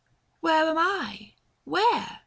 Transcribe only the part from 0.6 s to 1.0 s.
am